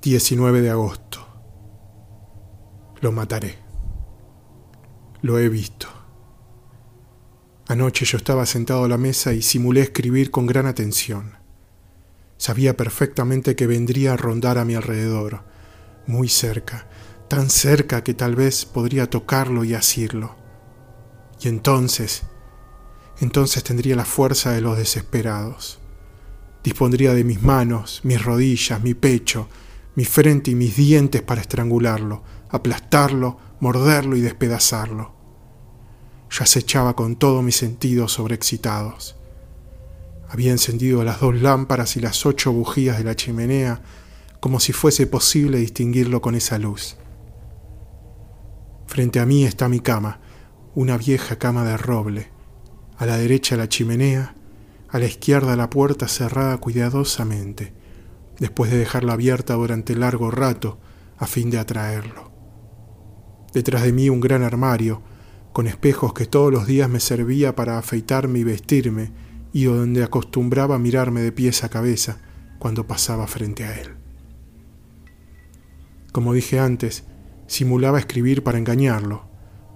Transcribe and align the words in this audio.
19 0.00 0.60
de 0.60 0.70
agosto. 0.70 1.26
Lo 3.00 3.10
mataré. 3.10 3.58
Lo 5.22 5.40
he 5.40 5.48
visto. 5.48 5.88
Anoche 7.66 8.04
yo 8.04 8.16
estaba 8.16 8.46
sentado 8.46 8.84
a 8.84 8.88
la 8.88 8.96
mesa 8.96 9.32
y 9.32 9.42
simulé 9.42 9.80
escribir 9.80 10.30
con 10.30 10.46
gran 10.46 10.66
atención. 10.66 11.36
Sabía 12.36 12.76
perfectamente 12.76 13.56
que 13.56 13.66
vendría 13.66 14.12
a 14.12 14.16
rondar 14.16 14.58
a 14.58 14.64
mi 14.64 14.76
alrededor, 14.76 15.42
muy 16.06 16.28
cerca, 16.28 16.86
tan 17.26 17.50
cerca 17.50 18.04
que 18.04 18.14
tal 18.14 18.36
vez 18.36 18.66
podría 18.66 19.10
tocarlo 19.10 19.64
y 19.64 19.74
asirlo. 19.74 20.36
Y 21.40 21.48
entonces, 21.48 22.22
entonces 23.20 23.64
tendría 23.64 23.96
la 23.96 24.04
fuerza 24.04 24.52
de 24.52 24.60
los 24.60 24.78
desesperados. 24.78 25.80
Dispondría 26.62 27.14
de 27.14 27.24
mis 27.24 27.42
manos, 27.42 28.00
mis 28.04 28.24
rodillas, 28.24 28.80
mi 28.80 28.94
pecho, 28.94 29.48
mi 29.98 30.04
frente 30.04 30.52
y 30.52 30.54
mis 30.54 30.76
dientes 30.76 31.22
para 31.22 31.40
estrangularlo, 31.40 32.22
aplastarlo, 32.50 33.36
morderlo 33.58 34.14
y 34.14 34.20
despedazarlo. 34.20 35.12
Yo 36.30 36.44
acechaba 36.44 36.94
con 36.94 37.16
todos 37.16 37.42
mis 37.42 37.56
sentidos 37.56 38.12
sobreexcitados. 38.12 39.16
Había 40.28 40.52
encendido 40.52 41.02
las 41.02 41.18
dos 41.18 41.34
lámparas 41.42 41.96
y 41.96 42.00
las 42.00 42.26
ocho 42.26 42.52
bujías 42.52 42.98
de 42.98 43.02
la 43.02 43.16
chimenea 43.16 43.82
como 44.38 44.60
si 44.60 44.72
fuese 44.72 45.08
posible 45.08 45.58
distinguirlo 45.58 46.22
con 46.22 46.36
esa 46.36 46.60
luz. 46.60 46.96
Frente 48.86 49.18
a 49.18 49.26
mí 49.26 49.46
está 49.46 49.68
mi 49.68 49.80
cama, 49.80 50.20
una 50.76 50.96
vieja 50.96 51.40
cama 51.40 51.64
de 51.64 51.76
roble. 51.76 52.30
A 52.98 53.04
la 53.04 53.16
derecha 53.16 53.56
la 53.56 53.68
chimenea, 53.68 54.36
a 54.90 54.98
la 55.00 55.06
izquierda 55.06 55.56
la 55.56 55.68
puerta 55.68 56.06
cerrada 56.06 56.56
cuidadosamente 56.58 57.77
después 58.38 58.70
de 58.70 58.78
dejarla 58.78 59.14
abierta 59.14 59.54
durante 59.54 59.94
largo 59.94 60.30
rato 60.30 60.78
a 61.16 61.26
fin 61.26 61.50
de 61.50 61.58
atraerlo. 61.58 62.30
Detrás 63.52 63.82
de 63.82 63.92
mí 63.92 64.08
un 64.08 64.20
gran 64.20 64.42
armario, 64.42 65.02
con 65.52 65.66
espejos 65.66 66.12
que 66.12 66.26
todos 66.26 66.52
los 66.52 66.66
días 66.66 66.88
me 66.88 67.00
servía 67.00 67.56
para 67.56 67.78
afeitarme 67.78 68.40
y 68.40 68.44
vestirme, 68.44 69.12
y 69.52 69.64
donde 69.64 70.04
acostumbraba 70.04 70.78
mirarme 70.78 71.22
de 71.22 71.32
pies 71.32 71.64
a 71.64 71.68
cabeza 71.68 72.18
cuando 72.58 72.86
pasaba 72.86 73.26
frente 73.26 73.64
a 73.64 73.80
él. 73.80 73.96
Como 76.12 76.32
dije 76.32 76.60
antes, 76.60 77.04
simulaba 77.46 77.98
escribir 77.98 78.42
para 78.42 78.58
engañarlo, 78.58 79.24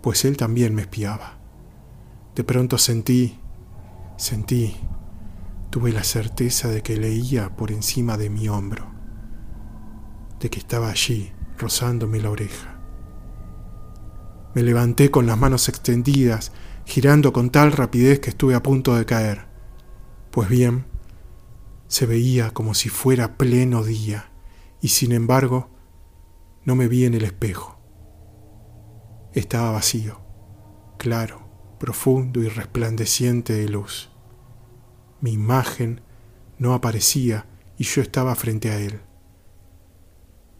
pues 0.02 0.24
él 0.24 0.36
también 0.36 0.74
me 0.74 0.82
espiaba. 0.82 1.38
De 2.34 2.44
pronto 2.44 2.78
sentí, 2.78 3.38
sentí 4.16 4.76
Tuve 5.72 5.90
la 5.90 6.04
certeza 6.04 6.68
de 6.68 6.82
que 6.82 6.98
leía 6.98 7.56
por 7.56 7.72
encima 7.72 8.18
de 8.18 8.28
mi 8.28 8.46
hombro, 8.46 8.92
de 10.38 10.50
que 10.50 10.58
estaba 10.58 10.90
allí, 10.90 11.32
rozándome 11.56 12.20
la 12.20 12.28
oreja. 12.28 12.78
Me 14.54 14.62
levanté 14.62 15.10
con 15.10 15.24
las 15.26 15.38
manos 15.38 15.70
extendidas, 15.70 16.52
girando 16.84 17.32
con 17.32 17.48
tal 17.48 17.72
rapidez 17.72 18.20
que 18.20 18.28
estuve 18.28 18.54
a 18.54 18.62
punto 18.62 18.94
de 18.94 19.06
caer. 19.06 19.46
Pues 20.30 20.50
bien, 20.50 20.84
se 21.88 22.04
veía 22.04 22.50
como 22.50 22.74
si 22.74 22.90
fuera 22.90 23.38
pleno 23.38 23.82
día, 23.82 24.30
y 24.82 24.88
sin 24.88 25.12
embargo, 25.12 25.70
no 26.66 26.76
me 26.76 26.86
vi 26.86 27.06
en 27.06 27.14
el 27.14 27.24
espejo. 27.24 27.80
Estaba 29.32 29.70
vacío, 29.70 30.20
claro, 30.98 31.48
profundo 31.80 32.42
y 32.42 32.48
resplandeciente 32.50 33.54
de 33.54 33.70
luz. 33.70 34.11
Mi 35.22 35.34
imagen 35.34 36.00
no 36.58 36.74
aparecía 36.74 37.46
y 37.78 37.84
yo 37.84 38.02
estaba 38.02 38.34
frente 38.34 38.70
a 38.70 38.78
él. 38.80 39.00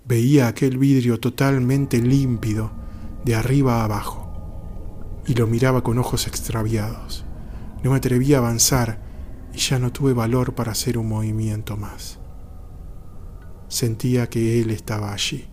Veía 0.07 0.47
aquel 0.47 0.79
vidrio 0.79 1.19
totalmente 1.19 2.01
límpido 2.01 2.71
de 3.25 3.35
arriba 3.35 3.81
a 3.81 3.85
abajo 3.85 5.23
y 5.27 5.35
lo 5.35 5.49
miraba 5.49 5.83
con 5.83 5.99
ojos 5.99 6.29
extraviados. 6.29 7.25
No 7.83 7.91
me 7.91 7.97
atreví 7.97 8.35
a 8.35 8.39
avanzar 8.39 9.01
y 9.53 9.59
ya 9.59 9.81
no 9.81 9.91
tuve 9.91 10.13
valor 10.13 10.55
para 10.55 10.71
hacer 10.71 10.97
un 10.97 11.09
movimiento 11.09 11.77
más. 11.77 12.21
Sentía 13.67 14.29
que 14.29 14.61
él 14.61 14.71
estaba 14.71 15.13
allí, 15.13 15.49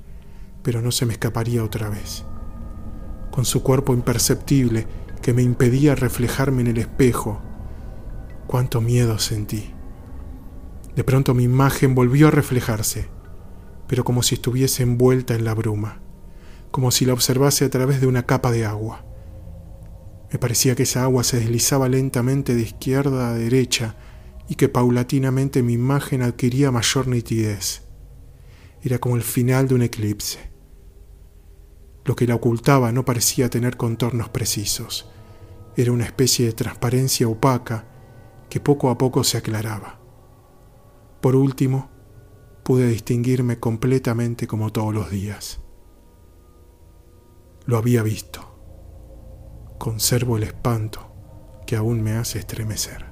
pero 0.61 0.83
no 0.83 0.91
se 0.91 1.07
me 1.07 1.13
escaparía 1.13 1.63
otra 1.63 1.89
vez. 1.89 2.25
Con 3.31 3.43
su 3.43 3.63
cuerpo 3.63 3.95
imperceptible 3.95 4.85
que 5.23 5.33
me 5.33 5.41
impedía 5.41 5.95
reflejarme 5.95 6.61
en 6.61 6.67
el 6.67 6.77
espejo, 6.77 7.41
Cuánto 8.49 8.81
miedo 8.81 9.19
sentí. 9.19 9.75
De 10.95 11.03
pronto 11.03 11.35
mi 11.35 11.43
imagen 11.43 11.93
volvió 11.93 12.29
a 12.29 12.31
reflejarse, 12.31 13.07
pero 13.87 14.03
como 14.03 14.23
si 14.23 14.33
estuviese 14.33 14.81
envuelta 14.81 15.35
en 15.35 15.45
la 15.45 15.53
bruma, 15.53 16.01
como 16.71 16.89
si 16.89 17.05
la 17.05 17.13
observase 17.13 17.65
a 17.65 17.69
través 17.69 18.01
de 18.01 18.07
una 18.07 18.25
capa 18.25 18.49
de 18.49 18.65
agua. 18.65 19.05
Me 20.33 20.39
parecía 20.39 20.73
que 20.73 20.81
esa 20.81 21.03
agua 21.03 21.23
se 21.23 21.39
deslizaba 21.39 21.89
lentamente 21.89 22.55
de 22.55 22.63
izquierda 22.63 23.29
a 23.29 23.35
derecha 23.35 23.97
y 24.47 24.55
que 24.55 24.67
paulatinamente 24.67 25.61
mi 25.61 25.73
imagen 25.73 26.23
adquiría 26.23 26.71
mayor 26.71 27.07
nitidez. 27.07 27.83
Era 28.81 28.97
como 28.97 29.15
el 29.15 29.21
final 29.21 29.67
de 29.67 29.75
un 29.75 29.83
eclipse. 29.83 30.39
Lo 32.03 32.15
que 32.15 32.25
la 32.25 32.33
ocultaba 32.33 32.91
no 32.91 33.05
parecía 33.05 33.47
tener 33.51 33.77
contornos 33.77 34.29
precisos. 34.29 35.07
Era 35.75 35.91
una 35.91 36.05
especie 36.05 36.47
de 36.47 36.53
transparencia 36.53 37.27
opaca 37.27 37.85
que 38.49 38.59
poco 38.59 38.89
a 38.89 38.97
poco 38.97 39.23
se 39.23 39.37
aclaraba. 39.37 39.99
Por 41.21 41.35
último, 41.35 41.89
pude 42.63 42.87
distinguirme 42.87 43.59
completamente 43.59 44.47
como 44.47 44.71
todos 44.71 44.93
los 44.93 45.09
días. 45.09 45.61
Lo 47.65 47.77
había 47.77 48.03
visto. 48.03 48.41
Conservo 49.77 50.37
el 50.37 50.43
espanto 50.43 51.11
que 51.65 51.75
aún 51.75 52.01
me 52.01 52.13
hace 52.13 52.39
estremecer. 52.39 53.05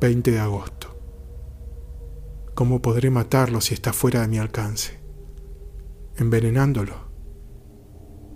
20 0.00 0.30
de 0.32 0.40
agosto. 0.40 0.88
¿Cómo 2.54 2.82
podré 2.82 3.10
matarlo 3.10 3.60
si 3.60 3.74
está 3.74 3.92
fuera 3.92 4.20
de 4.20 4.28
mi 4.28 4.38
alcance? 4.38 5.00
Envenenándolo. 6.16 6.94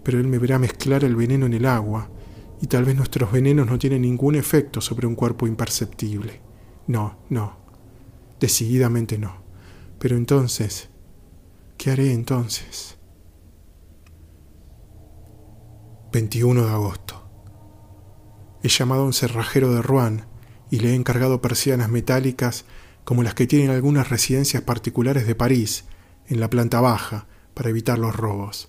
Pero 0.04 0.20
él 0.20 0.28
me 0.28 0.38
verá 0.38 0.58
mezclar 0.58 1.02
el 1.02 1.16
veneno 1.16 1.46
en 1.46 1.54
el 1.54 1.66
agua 1.66 2.10
y 2.60 2.66
tal 2.68 2.84
vez 2.84 2.96
nuestros 2.96 3.32
venenos 3.32 3.66
no 3.66 3.78
tienen 3.78 4.02
ningún 4.02 4.34
efecto 4.34 4.80
sobre 4.80 5.06
un 5.06 5.14
cuerpo 5.14 5.46
imperceptible. 5.46 6.40
No, 6.86 7.18
no. 7.28 7.56
Decididamente 8.40 9.18
no. 9.18 9.42
Pero 9.98 10.16
entonces, 10.16 10.88
¿qué 11.76 11.90
haré 11.90 12.12
entonces? 12.12 12.96
21 16.12 16.64
de 16.64 16.70
agosto. 16.70 17.28
He 18.62 18.68
llamado 18.68 19.02
a 19.02 19.06
un 19.06 19.12
cerrajero 19.12 19.72
de 19.72 19.82
Rouen 19.82 20.24
y 20.70 20.80
le 20.80 20.90
he 20.90 20.94
encargado 20.94 21.42
persianas 21.42 21.90
metálicas 21.90 22.64
como 23.04 23.22
las 23.22 23.34
que 23.34 23.46
tienen 23.46 23.70
algunas 23.70 24.08
residencias 24.08 24.62
particulares 24.62 25.26
de 25.26 25.34
París, 25.34 25.84
en 26.26 26.40
la 26.40 26.50
planta 26.50 26.80
baja, 26.80 27.26
para 27.54 27.70
evitar 27.70 27.98
los 27.98 28.16
robos. 28.16 28.68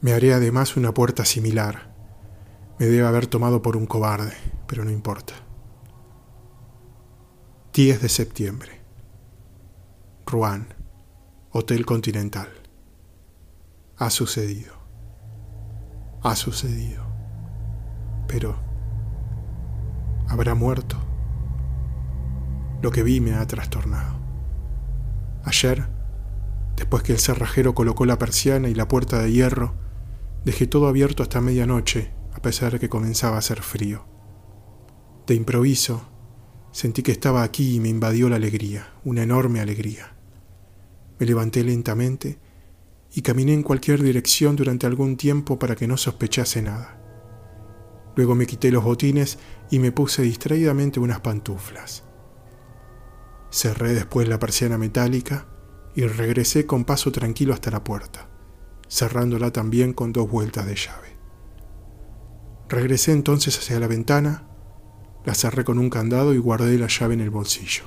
Me 0.00 0.12
haré 0.12 0.32
además 0.32 0.76
una 0.76 0.94
puerta 0.94 1.24
similar, 1.24 1.95
me 2.78 2.86
debe 2.86 3.06
haber 3.06 3.26
tomado 3.26 3.62
por 3.62 3.76
un 3.76 3.86
cobarde, 3.86 4.34
pero 4.66 4.84
no 4.84 4.90
importa. 4.90 5.34
10 7.72 8.02
de 8.02 8.08
septiembre. 8.08 8.80
Rouen, 10.26 10.74
Hotel 11.52 11.86
Continental. 11.86 12.48
Ha 13.96 14.10
sucedido. 14.10 14.74
Ha 16.22 16.36
sucedido. 16.36 17.04
Pero, 18.26 18.56
¿habrá 20.28 20.54
muerto? 20.54 20.98
Lo 22.82 22.90
que 22.90 23.02
vi 23.02 23.20
me 23.20 23.34
ha 23.34 23.46
trastornado. 23.46 24.16
Ayer, 25.44 25.86
después 26.76 27.02
que 27.02 27.12
el 27.12 27.20
cerrajero 27.20 27.74
colocó 27.74 28.04
la 28.04 28.18
persiana 28.18 28.68
y 28.68 28.74
la 28.74 28.88
puerta 28.88 29.18
de 29.20 29.32
hierro, 29.32 29.74
dejé 30.44 30.66
todo 30.66 30.88
abierto 30.88 31.22
hasta 31.22 31.40
medianoche 31.40 32.15
pesar 32.46 32.70
de 32.70 32.78
que 32.78 32.88
comenzaba 32.88 33.34
a 33.34 33.38
hacer 33.40 33.60
frío. 33.60 34.06
De 35.26 35.34
improviso, 35.34 36.08
sentí 36.70 37.02
que 37.02 37.10
estaba 37.10 37.42
aquí 37.42 37.74
y 37.74 37.80
me 37.80 37.88
invadió 37.88 38.28
la 38.28 38.36
alegría, 38.36 38.92
una 39.04 39.24
enorme 39.24 39.58
alegría. 39.58 40.14
Me 41.18 41.26
levanté 41.26 41.64
lentamente 41.64 42.38
y 43.12 43.22
caminé 43.22 43.52
en 43.52 43.64
cualquier 43.64 44.00
dirección 44.00 44.54
durante 44.54 44.86
algún 44.86 45.16
tiempo 45.16 45.58
para 45.58 45.74
que 45.74 45.88
no 45.88 45.96
sospechase 45.96 46.62
nada. 46.62 47.02
Luego 48.14 48.36
me 48.36 48.46
quité 48.46 48.70
los 48.70 48.84
botines 48.84 49.40
y 49.68 49.80
me 49.80 49.90
puse 49.90 50.22
distraídamente 50.22 51.00
unas 51.00 51.18
pantuflas. 51.18 52.04
Cerré 53.50 53.92
después 53.92 54.28
la 54.28 54.38
persiana 54.38 54.78
metálica 54.78 55.48
y 55.96 56.06
regresé 56.06 56.64
con 56.64 56.84
paso 56.84 57.10
tranquilo 57.10 57.54
hasta 57.54 57.72
la 57.72 57.82
puerta, 57.82 58.28
cerrándola 58.88 59.50
también 59.50 59.92
con 59.92 60.12
dos 60.12 60.30
vueltas 60.30 60.64
de 60.64 60.76
llave. 60.76 61.15
Regresé 62.68 63.12
entonces 63.12 63.58
hacia 63.58 63.78
la 63.78 63.86
ventana, 63.86 64.48
la 65.24 65.34
cerré 65.34 65.64
con 65.64 65.78
un 65.78 65.90
candado 65.90 66.34
y 66.34 66.38
guardé 66.38 66.78
la 66.78 66.88
llave 66.88 67.14
en 67.14 67.20
el 67.20 67.30
bolsillo. 67.30 67.84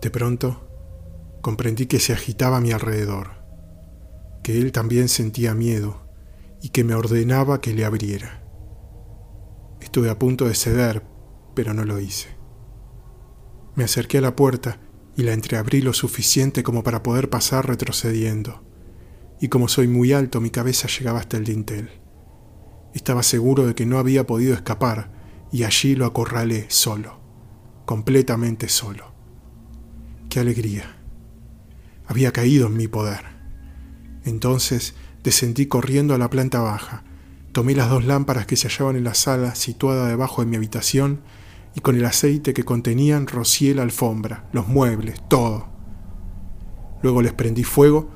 De 0.00 0.10
pronto, 0.10 0.68
comprendí 1.42 1.86
que 1.86 2.00
se 2.00 2.12
agitaba 2.12 2.58
a 2.58 2.60
mi 2.60 2.72
alrededor, 2.72 3.42
que 4.42 4.58
él 4.58 4.72
también 4.72 5.08
sentía 5.08 5.54
miedo 5.54 6.06
y 6.62 6.70
que 6.70 6.84
me 6.84 6.94
ordenaba 6.94 7.60
que 7.60 7.74
le 7.74 7.84
abriera. 7.84 8.42
Estuve 9.80 10.10
a 10.10 10.18
punto 10.18 10.46
de 10.46 10.54
ceder, 10.54 11.02
pero 11.54 11.74
no 11.74 11.84
lo 11.84 12.00
hice. 12.00 12.28
Me 13.74 13.84
acerqué 13.84 14.18
a 14.18 14.22
la 14.22 14.36
puerta 14.36 14.80
y 15.16 15.22
la 15.22 15.32
entreabrí 15.32 15.82
lo 15.82 15.92
suficiente 15.92 16.62
como 16.62 16.82
para 16.82 17.02
poder 17.02 17.30
pasar 17.30 17.66
retrocediendo, 17.66 18.62
y 19.40 19.48
como 19.48 19.68
soy 19.68 19.86
muy 19.86 20.12
alto 20.12 20.40
mi 20.40 20.50
cabeza 20.50 20.88
llegaba 20.88 21.20
hasta 21.20 21.36
el 21.36 21.44
dintel. 21.44 22.05
Estaba 22.96 23.22
seguro 23.22 23.66
de 23.66 23.74
que 23.74 23.84
no 23.84 23.98
había 23.98 24.26
podido 24.26 24.54
escapar 24.54 25.10
y 25.52 25.64
allí 25.64 25.94
lo 25.94 26.06
acorralé 26.06 26.64
solo, 26.70 27.20
completamente 27.84 28.70
solo. 28.70 29.12
¡Qué 30.30 30.40
alegría! 30.40 30.96
Había 32.06 32.32
caído 32.32 32.68
en 32.68 32.76
mi 32.78 32.88
poder. 32.88 33.20
Entonces 34.24 34.94
descendí 35.22 35.66
corriendo 35.66 36.14
a 36.14 36.18
la 36.18 36.30
planta 36.30 36.60
baja, 36.60 37.04
tomé 37.52 37.74
las 37.74 37.90
dos 37.90 38.06
lámparas 38.06 38.46
que 38.46 38.56
se 38.56 38.68
hallaban 38.68 38.96
en 38.96 39.04
la 39.04 39.12
sala 39.12 39.56
situada 39.56 40.08
debajo 40.08 40.40
de 40.40 40.48
mi 40.48 40.56
habitación 40.56 41.20
y 41.74 41.80
con 41.80 41.96
el 41.96 42.04
aceite 42.06 42.54
que 42.54 42.64
contenían 42.64 43.26
rocié 43.26 43.74
la 43.74 43.82
alfombra, 43.82 44.48
los 44.52 44.68
muebles, 44.68 45.20
todo. 45.28 45.68
Luego 47.02 47.20
les 47.20 47.34
prendí 47.34 47.62
fuego 47.62 48.08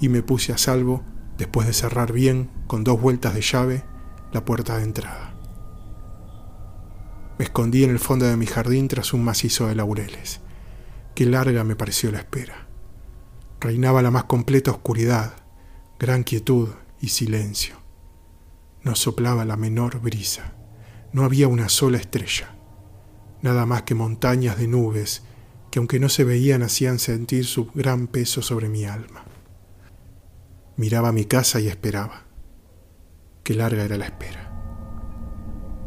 y 0.00 0.08
me 0.08 0.22
puse 0.22 0.52
a 0.52 0.56
salvo 0.56 1.02
después 1.36 1.66
de 1.66 1.72
cerrar 1.72 2.12
bien, 2.12 2.48
con 2.68 2.84
dos 2.84 3.00
vueltas 3.00 3.34
de 3.34 3.40
llave, 3.40 3.93
la 4.34 4.44
puerta 4.44 4.76
de 4.76 4.84
entrada. 4.84 5.34
Me 7.38 7.46
escondí 7.46 7.84
en 7.84 7.90
el 7.90 7.98
fondo 7.98 8.26
de 8.26 8.36
mi 8.36 8.44
jardín 8.44 8.88
tras 8.88 9.14
un 9.14 9.24
macizo 9.24 9.68
de 9.68 9.74
laureles. 9.74 10.42
Qué 11.14 11.24
larga 11.24 11.64
me 11.64 11.76
pareció 11.76 12.12
la 12.12 12.18
espera. 12.18 12.68
Reinaba 13.60 14.02
la 14.02 14.10
más 14.10 14.24
completa 14.24 14.70
oscuridad, 14.70 15.32
gran 15.98 16.22
quietud 16.22 16.68
y 17.00 17.08
silencio. 17.08 17.76
No 18.82 18.94
soplaba 18.94 19.46
la 19.46 19.56
menor 19.56 20.00
brisa. 20.00 20.52
No 21.14 21.24
había 21.24 21.48
una 21.48 21.70
sola 21.70 21.96
estrella 21.96 22.54
nada 23.44 23.66
más 23.66 23.82
que 23.82 23.94
montañas 23.94 24.56
de 24.56 24.66
nubes 24.66 25.22
que 25.70 25.78
aunque 25.78 26.00
no 26.00 26.08
se 26.08 26.24
veían 26.24 26.62
hacían 26.62 26.98
sentir 26.98 27.44
su 27.44 27.66
gran 27.66 28.06
peso 28.06 28.40
sobre 28.40 28.70
mi 28.70 28.86
alma. 28.86 29.24
Miraba 30.76 31.12
mi 31.12 31.26
casa 31.26 31.60
y 31.60 31.68
esperaba. 31.68 32.24
Qué 33.44 33.52
larga 33.52 33.84
era 33.84 33.98
la 33.98 34.06
espera. 34.06 34.50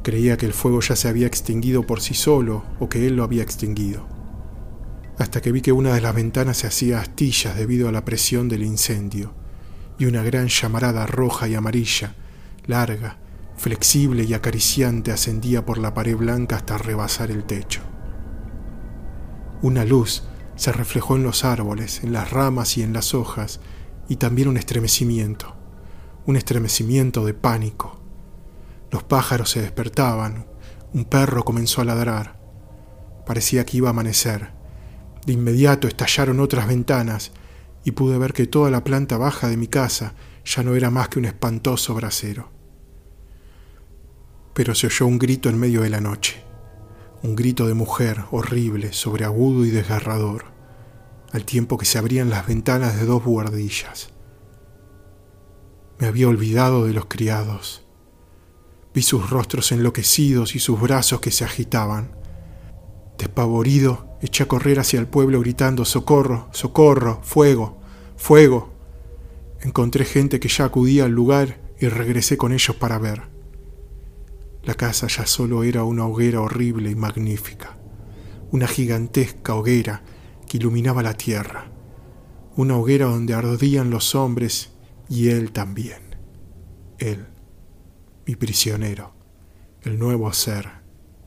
Creía 0.03 0.37
que 0.37 0.45
el 0.45 0.53
fuego 0.53 0.79
ya 0.79 0.95
se 0.95 1.07
había 1.07 1.25
extinguido 1.25 1.87
por 1.87 2.01
sí 2.01 2.13
solo 2.13 2.63
o 2.79 2.87
que 2.87 3.07
él 3.07 3.15
lo 3.15 3.23
había 3.23 3.41
extinguido, 3.41 4.07
hasta 5.17 5.41
que 5.41 5.51
vi 5.51 5.61
que 5.61 5.71
una 5.71 5.91
de 5.91 6.01
las 6.01 6.13
ventanas 6.13 6.57
se 6.57 6.67
hacía 6.67 6.99
astillas 6.99 7.57
debido 7.57 7.89
a 7.89 7.91
la 7.91 8.05
presión 8.05 8.47
del 8.47 8.61
incendio, 8.61 9.33
y 9.97 10.05
una 10.05 10.21
gran 10.21 10.49
llamarada 10.49 11.07
roja 11.07 11.47
y 11.47 11.55
amarilla, 11.55 12.13
larga, 12.67 13.17
flexible 13.57 14.23
y 14.23 14.35
acariciante, 14.35 15.11
ascendía 15.11 15.65
por 15.65 15.79
la 15.79 15.95
pared 15.95 16.15
blanca 16.15 16.57
hasta 16.57 16.77
rebasar 16.77 17.31
el 17.31 17.43
techo. 17.43 17.81
Una 19.63 19.83
luz 19.83 20.25
se 20.55 20.71
reflejó 20.71 21.15
en 21.15 21.23
los 21.23 21.43
árboles, 21.43 22.03
en 22.03 22.13
las 22.13 22.29
ramas 22.29 22.77
y 22.77 22.83
en 22.83 22.93
las 22.93 23.15
hojas, 23.15 23.61
y 24.07 24.17
también 24.17 24.47
un 24.47 24.57
estremecimiento, 24.57 25.56
un 26.27 26.35
estremecimiento 26.35 27.25
de 27.25 27.33
pánico. 27.33 27.99
Los 28.91 29.01
pájaros 29.01 29.49
se 29.49 29.61
despertaban, 29.61 30.45
un 30.93 31.05
perro 31.05 31.43
comenzó 31.43 31.81
a 31.81 31.85
ladrar. 31.85 32.39
Parecía 33.25 33.65
que 33.65 33.77
iba 33.77 33.89
a 33.89 33.91
amanecer. 33.91 34.51
De 35.25 35.33
inmediato 35.33 35.87
estallaron 35.87 36.39
otras 36.39 36.67
ventanas 36.67 37.31
y 37.83 37.91
pude 37.91 38.19
ver 38.19 38.33
que 38.33 38.45
toda 38.45 38.69
la 38.69 38.83
planta 38.83 39.17
baja 39.17 39.47
de 39.47 39.57
mi 39.57 39.67
casa 39.67 40.13
ya 40.45 40.61
no 40.61 40.75
era 40.75 40.91
más 40.91 41.09
que 41.09 41.17
un 41.17 41.25
espantoso 41.25 41.95
brasero 41.95 42.55
pero 44.57 44.73
se 44.73 44.87
oyó 44.87 45.05
un 45.05 45.19
grito 45.19 45.49
en 45.49 45.59
medio 45.59 45.81
de 45.81 45.91
la 45.91 46.01
noche, 46.01 46.43
un 47.21 47.35
grito 47.35 47.67
de 47.67 47.75
mujer 47.75 48.23
horrible, 48.31 48.91
sobreagudo 48.91 49.65
y 49.65 49.69
desgarrador, 49.69 50.45
al 51.31 51.45
tiempo 51.45 51.77
que 51.77 51.85
se 51.85 51.99
abrían 51.99 52.31
las 52.31 52.47
ventanas 52.47 52.99
de 52.99 53.05
dos 53.05 53.23
buhardillas. 53.23 54.09
Me 55.99 56.07
había 56.07 56.27
olvidado 56.27 56.85
de 56.85 56.93
los 56.93 57.05
criados. 57.05 57.83
Vi 58.93 59.01
sus 59.01 59.29
rostros 59.29 59.71
enloquecidos 59.71 60.55
y 60.55 60.59
sus 60.59 60.79
brazos 60.79 61.21
que 61.21 61.31
se 61.31 61.43
agitaban. 61.43 62.15
Despavorido, 63.17 64.07
eché 64.21 64.43
a 64.43 64.47
correr 64.47 64.79
hacia 64.79 64.99
el 64.99 65.07
pueblo 65.07 65.39
gritando 65.39 65.85
Socorro, 65.85 66.49
socorro, 66.51 67.19
fuego, 67.23 67.79
fuego. 68.15 68.73
Encontré 69.61 70.05
gente 70.05 70.39
que 70.39 70.49
ya 70.49 70.65
acudía 70.65 71.05
al 71.05 71.11
lugar 71.11 71.59
y 71.79 71.87
regresé 71.87 72.37
con 72.37 72.53
ellos 72.53 72.75
para 72.75 72.99
ver. 72.99 73.23
La 74.63 74.75
casa 74.75 75.07
ya 75.07 75.25
solo 75.25 75.63
era 75.63 75.83
una 75.83 76.05
hoguera 76.05 76.41
horrible 76.41 76.91
y 76.91 76.95
magnífica, 76.95 77.77
una 78.51 78.67
gigantesca 78.67 79.55
hoguera 79.55 80.03
que 80.47 80.57
iluminaba 80.57 81.01
la 81.01 81.15
tierra, 81.15 81.71
una 82.55 82.77
hoguera 82.77 83.05
donde 83.05 83.33
ardían 83.33 83.89
los 83.89 84.13
hombres 84.13 84.76
y 85.09 85.29
él 85.29 85.51
también, 85.51 86.15
él, 86.97 87.27
mi 88.25 88.35
prisionero, 88.35 89.13
el 89.81 89.97
nuevo 89.99 90.31
ser, 90.33 90.69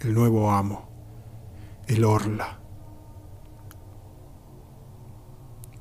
el 0.00 0.12
nuevo 0.14 0.50
amo, 0.50 0.90
el 1.86 2.04
orla. 2.04 2.60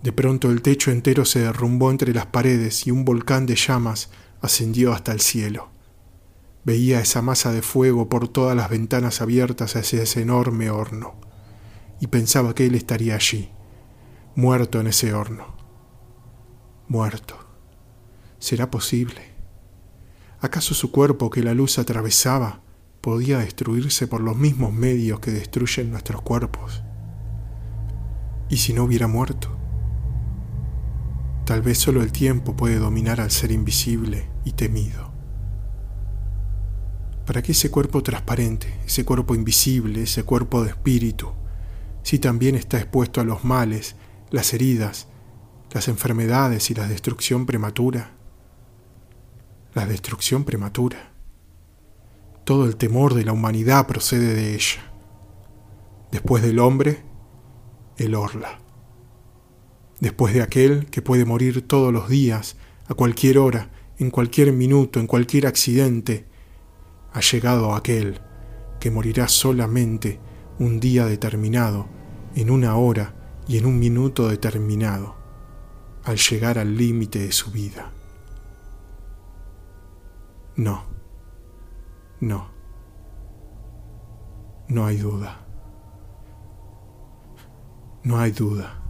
De 0.01 0.13
pronto 0.13 0.50
el 0.50 0.62
techo 0.62 0.92
entero 0.92 1.25
se 1.25 1.40
derrumbó 1.40 1.92
entre 1.92 2.13
las 2.13 2.28
paredes 2.28 2.88
y 2.88 2.92
un 2.92 3.04
volcán 3.04 3.46
de 3.46 3.56
llamas 3.56 4.10
ascendió 4.42 4.94
hasta 4.94 5.12
el 5.12 5.19
cielo. 5.19 5.69
Veía 6.63 7.02
esa 7.02 7.22
masa 7.22 7.52
de 7.52 7.62
fuego 7.62 8.07
por 8.07 8.30
todas 8.30 8.56
las 8.56 8.69
ventanas 8.69 9.22
abiertas 9.22 9.75
hacia 9.75 10.04
ese 10.04 10.22
enorme 10.22 10.69
horno, 10.69 11.16
y 12.00 12.07
pensaba 12.07 12.56
que 12.56 12.66
él 12.66 12.75
estaría 12.75 13.16
allí, 13.16 13.50
muerto 14.36 14.80
en 14.80 14.88
ese 14.88 15.13
horno. 15.13 15.57
Muerto. 16.88 17.49
¿Será 18.40 18.72
posible? 18.72 19.22
¿Acaso 20.40 20.74
su 20.74 20.92
cuerpo 20.92 21.30
que 21.30 21.44
la 21.44 21.54
luz 21.54 21.78
atravesaba 21.78 22.62
podía 23.02 23.40
destruirse 23.40 24.08
por 24.08 24.22
los 24.22 24.36
mismos 24.36 24.74
medios 24.74 25.20
que 25.20 25.32
destruyen 25.32 25.92
nuestros 25.92 26.22
cuerpos? 26.22 26.82
¿Y 28.50 28.58
si 28.58 28.74
no 28.74 28.86
hubiera 28.86 29.08
muerto? 29.08 29.56
Tal 31.46 31.62
vez 31.62 31.78
solo 31.78 32.02
el 32.02 32.12
tiempo 32.12 32.56
puede 32.56 32.78
dominar 32.78 33.22
al 33.22 33.31
ser 33.31 33.52
invisible 33.52 34.30
y 34.46 34.54
temido 34.54 35.10
para 37.30 37.44
que 37.44 37.52
ese 37.52 37.69
cuerpo 37.69 38.02
transparente, 38.02 38.80
ese 38.88 39.06
cuerpo 39.06 39.36
invisible, 39.36 40.02
ese 40.02 40.24
cuerpo 40.24 40.64
de 40.64 40.72
espíritu, 40.72 41.31
si 42.02 42.18
también 42.18 42.56
está 42.56 42.80
expuesto 42.80 43.22
a 43.22 43.24
los 43.24 43.44
males, 43.44 43.96
las 44.31 44.52
heridas, 44.56 45.06
las 45.72 45.90
enfermedades 45.90 46.72
y 46.72 46.74
la 46.74 46.88
destrucción 46.88 47.46
prematura? 47.46 48.19
La 49.76 49.85
destrucción 49.85 50.45
prematura. 50.45 51.11
Todo 52.44 52.66
el 52.66 52.76
temor 52.76 53.14
de 53.14 53.23
la 53.23 53.33
humanidad 53.33 53.85
procede 53.85 54.33
de 54.33 54.56
ella. 54.56 54.92
Después 56.11 56.42
del 56.42 56.57
hombre, 56.57 57.04
el 57.97 58.16
orla. 58.16 58.59
Después 59.99 60.33
de 60.33 60.42
aquel 60.42 60.88
que 60.88 61.04
puede 61.04 61.23
morir 61.23 61.68
todos 61.68 61.94
los 61.94 62.09
días, 62.09 62.57
a 62.88 62.95
cualquier 62.95 63.38
hora, 63.38 63.69
en 63.99 64.09
cualquier 64.09 64.54
minuto, 64.54 64.99
en 64.99 65.06
cualquier 65.06 65.45
accidente, 65.45 66.26
ha 67.14 67.21
llegado 67.21 67.76
aquel 67.76 68.21
que 68.80 68.90
morirá 68.90 69.28
solamente 69.28 70.19
un 70.57 70.80
día 70.80 71.06
determinado, 71.06 71.88
en 72.33 72.49
una 72.49 72.76
hora 72.76 73.44
y 73.47 73.59
en 73.59 73.68
un 73.68 73.78
minuto 73.78 74.30
determinado, 74.30 75.16
al 76.06 76.18
llegar 76.18 76.57
al 76.57 76.76
límite 76.76 77.19
de 77.19 77.31
su 77.31 77.52
vida. 77.52 77.92
No, 80.59 80.83
no, 82.19 82.49
no 84.68 84.85
hay 84.85 84.97
duda, 84.97 85.37
no 88.04 88.19
hay 88.19 88.31
duda, 88.31 88.83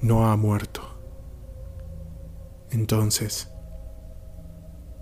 no 0.00 0.26
ha 0.26 0.36
muerto. 0.38 0.80
Entonces, 2.70 3.52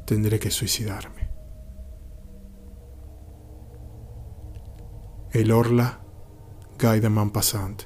tendré 0.04 0.40
que 0.40 0.50
suicidarme. 0.50 1.30
El 5.30 5.52
Orla, 5.52 6.00
Guy 6.76 6.98
de 6.98 7.08
Maupassant. 7.08 7.84